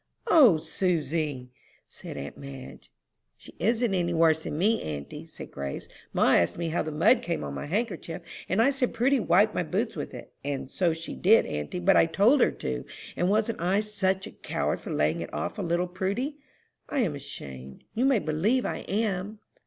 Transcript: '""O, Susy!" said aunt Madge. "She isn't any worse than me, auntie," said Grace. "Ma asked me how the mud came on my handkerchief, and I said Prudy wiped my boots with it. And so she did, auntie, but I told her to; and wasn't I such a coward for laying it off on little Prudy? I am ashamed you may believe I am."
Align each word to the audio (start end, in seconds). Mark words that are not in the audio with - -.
'""O, 0.41 0.57
Susy!" 0.57 1.51
said 1.87 2.17
aunt 2.17 2.35
Madge. 2.35 2.89
"She 3.37 3.53
isn't 3.59 3.93
any 3.93 4.15
worse 4.15 4.41
than 4.45 4.57
me, 4.57 4.81
auntie," 4.81 5.27
said 5.27 5.51
Grace. 5.51 5.87
"Ma 6.11 6.33
asked 6.37 6.57
me 6.57 6.69
how 6.69 6.81
the 6.81 6.91
mud 6.91 7.21
came 7.21 7.43
on 7.43 7.53
my 7.53 7.67
handkerchief, 7.67 8.23
and 8.49 8.63
I 8.63 8.71
said 8.71 8.95
Prudy 8.95 9.19
wiped 9.19 9.53
my 9.53 9.61
boots 9.61 9.95
with 9.95 10.15
it. 10.15 10.33
And 10.43 10.71
so 10.71 10.93
she 10.93 11.13
did, 11.13 11.45
auntie, 11.45 11.77
but 11.79 11.97
I 11.97 12.07
told 12.07 12.41
her 12.41 12.49
to; 12.49 12.83
and 13.15 13.29
wasn't 13.29 13.61
I 13.61 13.81
such 13.81 14.25
a 14.25 14.31
coward 14.31 14.81
for 14.81 14.89
laying 14.89 15.21
it 15.21 15.31
off 15.35 15.59
on 15.59 15.67
little 15.67 15.87
Prudy? 15.87 16.37
I 16.89 17.01
am 17.01 17.13
ashamed 17.13 17.83
you 17.93 18.05
may 18.05 18.17
believe 18.17 18.65
I 18.65 18.77
am." 18.87 19.37